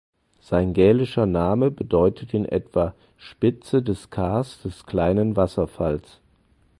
[0.41, 6.19] Sein gälischer Name bedeutet in etwa "Spitze des Kars des kleinen Wasserfalls".